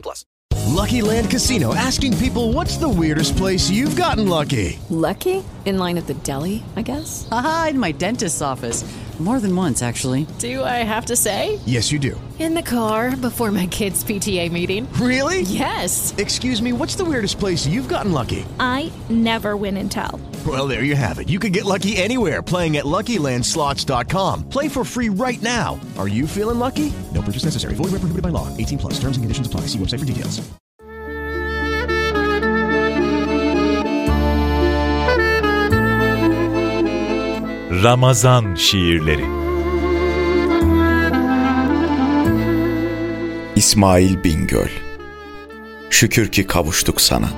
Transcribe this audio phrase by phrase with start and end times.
[0.00, 0.24] plus.
[0.74, 4.78] Lucky Land Casino asking people what's the weirdest place you've gotten lucky?
[4.90, 5.44] Lucky?
[5.64, 7.28] In line at the deli, I guess?
[7.30, 8.84] Aha, in my dentist's office.
[9.20, 10.26] More than once, actually.
[10.40, 11.60] Do I have to say?
[11.66, 12.20] Yes, you do.
[12.40, 14.92] In the car before my kids' PTA meeting.
[14.94, 15.42] Really?
[15.42, 16.12] Yes.
[16.18, 18.44] Excuse me, what's the weirdest place you've gotten lucky?
[18.58, 20.20] I never win and tell.
[20.44, 21.28] Well, there you have it.
[21.28, 24.48] You can get lucky anywhere playing at LuckyLandSlots.com.
[24.48, 25.78] Play for free right now.
[25.96, 26.92] Are you feeling lucky?
[27.24, 27.74] Purchase necessary.
[27.76, 28.48] Void where prohibited by law.
[28.58, 28.94] 18 plus.
[28.94, 29.68] Terms and conditions apply.
[29.68, 30.42] See website for details.
[37.84, 39.24] Ramazan şiirleri
[43.56, 44.68] İsmail Bingöl
[45.90, 47.28] Şükür ki kavuştuk sana.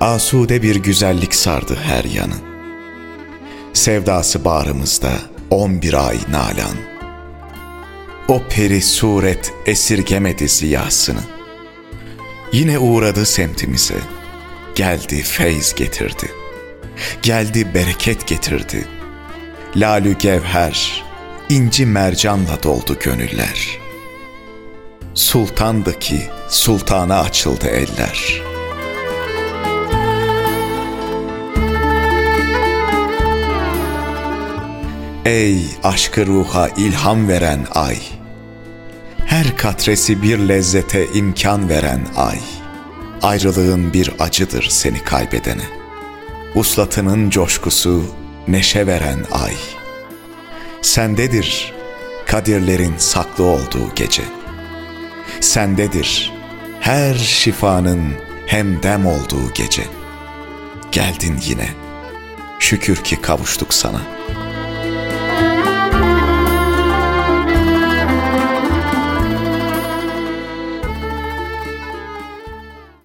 [0.00, 2.34] Asude bir güzellik sardı her yanı.
[3.72, 5.12] Sevdası bağrımızda
[5.54, 6.76] on bir ay nalan.
[8.28, 11.20] O peri suret esirgemedi ziyasını.
[12.52, 13.98] Yine uğradı semtimize.
[14.74, 16.32] Geldi feyz getirdi.
[17.22, 18.86] Geldi bereket getirdi.
[19.76, 21.04] Lalü gevher,
[21.48, 23.78] inci mercanla doldu gönüller.
[25.14, 28.53] Sultandı ki sultana açıldı eller.
[35.24, 37.98] Ey aşkı ruha ilham veren ay!
[39.26, 42.38] Her katresi bir lezzete imkan veren ay!
[43.22, 45.62] Ayrılığın bir acıdır seni kaybedene.
[46.54, 48.04] Uslatının coşkusu
[48.48, 49.54] neşe veren ay.
[50.82, 51.72] Sendedir
[52.26, 54.22] kadirlerin saklı olduğu gece.
[55.40, 56.32] Sendedir
[56.80, 58.12] her şifanın
[58.46, 59.82] hemdem olduğu gece.
[60.92, 61.68] Geldin yine.
[62.58, 64.14] Şükür ki kavuştuk sana.''